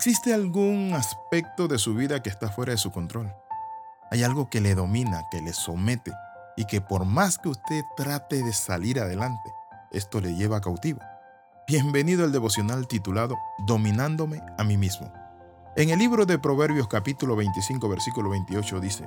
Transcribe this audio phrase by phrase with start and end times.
[0.00, 3.34] ¿Existe algún aspecto de su vida que está fuera de su control?
[4.10, 6.10] Hay algo que le domina, que le somete
[6.56, 9.52] y que por más que usted trate de salir adelante,
[9.92, 11.00] esto le lleva cautivo.
[11.68, 13.36] Bienvenido al devocional titulado
[13.66, 15.12] Dominándome a mí mismo.
[15.76, 19.06] En el libro de Proverbios capítulo 25 versículo 28 dice,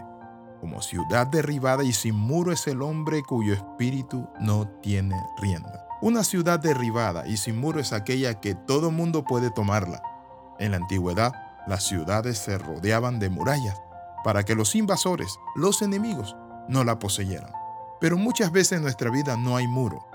[0.62, 5.88] Como ciudad derribada y sin muro es el hombre cuyo espíritu no tiene rienda.
[6.04, 10.04] Una ciudad derribada y sin muro es aquella que todo mundo puede tomarla,
[10.60, 11.34] en la antigüedad,
[11.68, 13.82] las ciudades se rodeaban de murallas
[14.24, 16.36] para que los invasores, los enemigos,
[16.68, 17.52] no la poseyeran.
[18.00, 20.06] Pero muchas veces en nuestra vida no hay muro.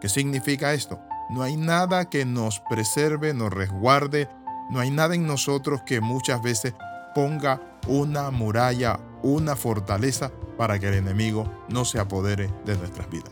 [0.00, 1.00] ¿Qué significa esto?
[1.30, 4.28] No hay nada que nos preserve, nos resguarde,
[4.70, 6.74] no hay nada en nosotros que muchas veces
[7.14, 13.30] ponga una muralla, una fortaleza para que el enemigo no se apodere de nuestras vidas.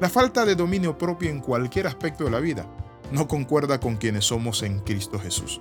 [0.00, 2.66] La falta de dominio propio en cualquier aspecto de la vida
[3.12, 5.60] no concuerda con quienes somos en Cristo Jesús.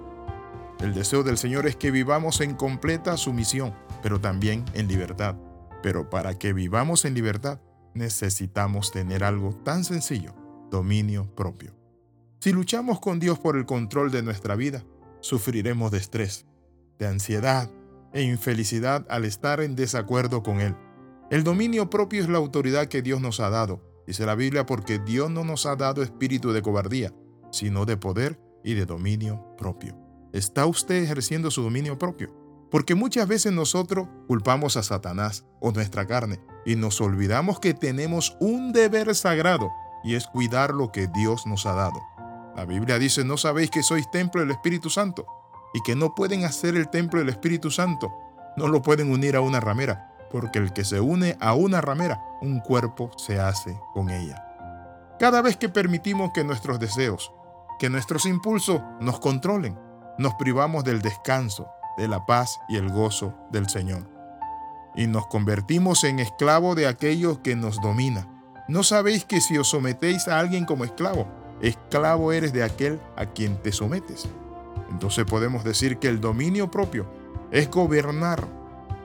[0.81, 5.35] El deseo del Señor es que vivamos en completa sumisión, pero también en libertad.
[5.83, 7.59] Pero para que vivamos en libertad,
[7.93, 10.33] necesitamos tener algo tan sencillo,
[10.71, 11.75] dominio propio.
[12.39, 14.83] Si luchamos con Dios por el control de nuestra vida,
[15.19, 16.47] sufriremos de estrés,
[16.97, 17.69] de ansiedad
[18.11, 20.75] e infelicidad al estar en desacuerdo con Él.
[21.29, 24.97] El dominio propio es la autoridad que Dios nos ha dado, dice la Biblia, porque
[24.97, 27.13] Dios no nos ha dado espíritu de cobardía,
[27.51, 30.10] sino de poder y de dominio propio.
[30.33, 32.33] ¿Está usted ejerciendo su dominio propio?
[32.71, 38.37] Porque muchas veces nosotros culpamos a Satanás o nuestra carne y nos olvidamos que tenemos
[38.39, 39.69] un deber sagrado
[40.05, 42.01] y es cuidar lo que Dios nos ha dado.
[42.55, 45.25] La Biblia dice, no sabéis que sois templo del Espíritu Santo
[45.73, 48.09] y que no pueden hacer el templo del Espíritu Santo,
[48.55, 52.21] no lo pueden unir a una ramera, porque el que se une a una ramera,
[52.41, 54.47] un cuerpo se hace con ella.
[55.19, 57.33] Cada vez que permitimos que nuestros deseos,
[57.79, 59.77] que nuestros impulsos nos controlen,
[60.17, 61.67] nos privamos del descanso,
[61.97, 64.07] de la paz y el gozo del Señor.
[64.95, 68.27] Y nos convertimos en esclavos de aquellos que nos domina.
[68.67, 71.27] ¿No sabéis que si os sometéis a alguien como esclavo,
[71.61, 74.27] esclavo eres de aquel a quien te sometes?
[74.89, 77.05] Entonces podemos decir que el dominio propio
[77.51, 78.47] es gobernar,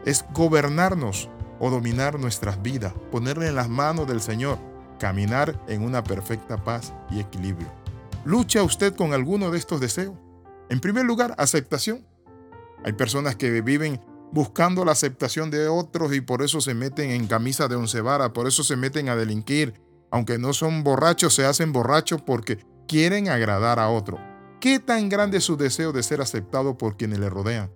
[0.04, 1.28] es gobernarnos
[1.58, 4.58] o dominar nuestras vidas, ponerle en las manos del Señor,
[4.98, 7.68] caminar en una perfecta paz y equilibrio.
[8.24, 10.14] ¿Lucha usted con alguno de estos deseos?
[10.68, 12.06] En primer lugar, aceptación.
[12.84, 14.00] Hay personas que viven
[14.32, 18.30] buscando la aceptación de otros y por eso se meten en camisa de once varas,
[18.30, 19.74] por eso se meten a delinquir.
[20.10, 24.18] Aunque no son borrachos, se hacen borrachos porque quieren agradar a otro.
[24.60, 27.70] ¿Qué tan grande es su deseo de ser aceptado por quienes le rodean?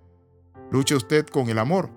[0.71, 1.89] Lucha usted con el amor.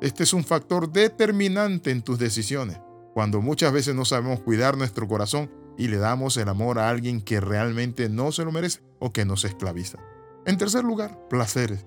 [0.00, 2.78] Este es un factor determinante en tus decisiones.
[3.14, 7.20] Cuando muchas veces no sabemos cuidar nuestro corazón y le damos el amor a alguien
[7.20, 9.98] que realmente no se lo merece o que nos esclaviza.
[10.46, 11.86] En tercer lugar, placeres.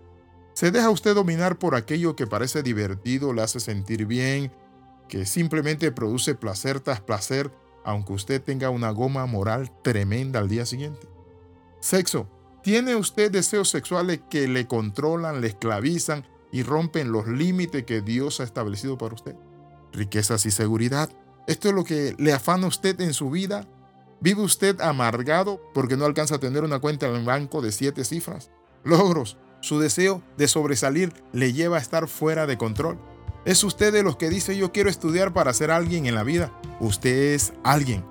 [0.53, 4.51] ¿Se deja usted dominar por aquello que parece divertido, le hace sentir bien,
[5.07, 7.51] que simplemente produce placer tras placer,
[7.85, 11.07] aunque usted tenga una goma moral tremenda al día siguiente?
[11.79, 12.27] Sexo.
[12.63, 18.39] ¿Tiene usted deseos sexuales que le controlan, le esclavizan y rompen los límites que Dios
[18.39, 19.35] ha establecido para usted?
[19.93, 21.09] Riquezas y seguridad.
[21.45, 23.67] ¿Esto es lo que le afana a usted en su vida?
[24.19, 28.03] ¿Vive usted amargado porque no alcanza a tener una cuenta en el banco de siete
[28.03, 28.49] cifras?
[28.83, 29.37] Logros.
[29.61, 32.99] Su deseo de sobresalir le lleva a estar fuera de control.
[33.45, 36.51] ¿Es usted de los que dice yo quiero estudiar para ser alguien en la vida?
[36.79, 38.03] Usted es alguien.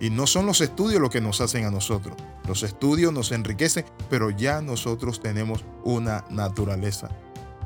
[0.00, 2.16] Y no son los estudios lo que nos hacen a nosotros.
[2.46, 7.08] Los estudios nos enriquecen, pero ya nosotros tenemos una naturaleza.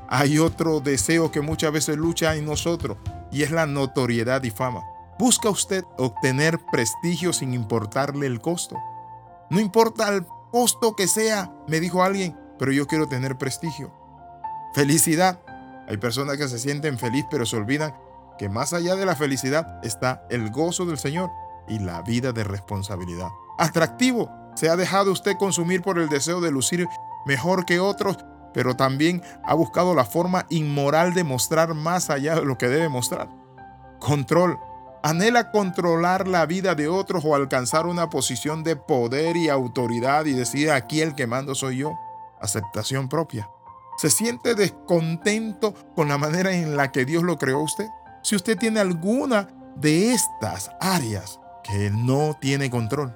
[0.08, 2.96] Hay otro deseo que muchas veces lucha en nosotros
[3.30, 4.82] y es la notoriedad y fama.
[5.22, 8.76] ¿Busca usted obtener prestigio sin importarle el costo?
[9.50, 13.92] No importa el costo que sea, me dijo alguien, pero yo quiero tener prestigio.
[14.74, 15.38] Felicidad.
[15.86, 17.94] Hay personas que se sienten felices pero se olvidan
[18.36, 21.30] que más allá de la felicidad está el gozo del Señor
[21.68, 23.28] y la vida de responsabilidad.
[23.58, 24.28] Atractivo.
[24.56, 26.88] Se ha dejado usted consumir por el deseo de lucir
[27.26, 28.16] mejor que otros,
[28.52, 32.88] pero también ha buscado la forma inmoral de mostrar más allá de lo que debe
[32.88, 33.28] mostrar.
[34.00, 34.58] Control
[35.02, 40.32] anhela controlar la vida de otros o alcanzar una posición de poder y autoridad y
[40.32, 41.98] decir aquí el que mando soy yo.
[42.40, 43.48] Aceptación propia.
[43.98, 47.86] ¿Se siente descontento con la manera en la que Dios lo creó usted?
[48.22, 53.14] Si usted tiene alguna de estas áreas que no tiene control,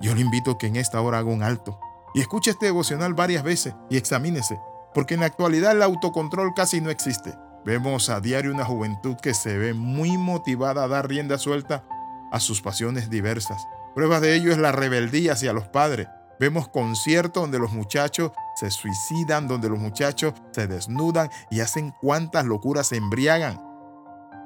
[0.00, 1.78] yo le invito a que en esta hora haga un alto
[2.14, 4.58] y escuche este devocional varias veces y examínese,
[4.94, 7.34] porque en la actualidad el autocontrol casi no existe.
[7.64, 11.84] Vemos a diario una juventud que se ve muy motivada a dar rienda suelta
[12.32, 13.66] a sus pasiones diversas.
[13.94, 16.08] Prueba de ello es la rebeldía hacia los padres,
[16.42, 22.44] Vemos conciertos donde los muchachos se suicidan, donde los muchachos se desnudan y hacen cuantas
[22.46, 23.62] locuras se embriagan.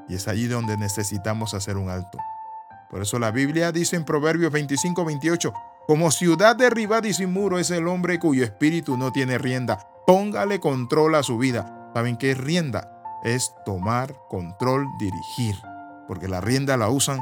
[0.06, 2.18] Y es allí donde necesitamos hacer un alto.
[2.90, 5.54] Por eso la Biblia dice en Proverbios 25, 28,
[5.86, 9.78] como ciudad derribada y sin muro es el hombre cuyo espíritu no tiene rienda.
[10.06, 11.90] Póngale control a su vida.
[11.94, 12.95] ¿Saben qué es rienda?
[13.26, 15.56] Es tomar control, dirigir.
[16.06, 17.20] Porque la rienda la usan,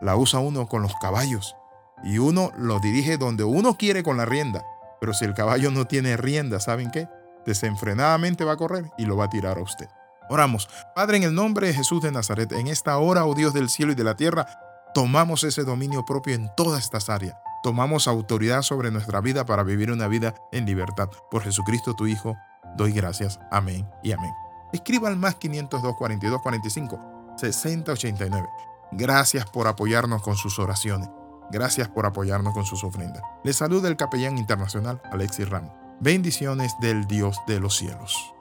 [0.00, 1.54] la usa uno con los caballos.
[2.02, 4.66] Y uno lo dirige donde uno quiere con la rienda.
[5.00, 7.08] Pero si el caballo no tiene rienda, ¿saben qué?
[7.46, 9.88] Desenfrenadamente va a correr y lo va a tirar a usted.
[10.28, 10.68] Oramos.
[10.96, 13.92] Padre, en el nombre de Jesús de Nazaret, en esta hora, oh Dios del cielo
[13.92, 14.46] y de la tierra,
[14.94, 17.36] tomamos ese dominio propio en todas estas áreas.
[17.62, 21.08] Tomamos autoridad sobre nuestra vida para vivir una vida en libertad.
[21.30, 22.36] Por Jesucristo tu Hijo,
[22.76, 23.38] doy gracias.
[23.50, 24.45] Amén y amén.
[24.72, 28.48] Escriba al más 502 42 45 60 89.
[28.92, 31.08] Gracias por apoyarnos con sus oraciones.
[31.50, 33.22] Gracias por apoyarnos con sus ofrendas.
[33.44, 35.72] Le saluda el capellán internacional Alexis Ramos.
[36.00, 38.35] Bendiciones del Dios de los cielos.